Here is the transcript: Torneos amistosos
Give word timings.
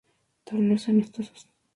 Torneos 0.45 0.87
amistosos 0.89 1.47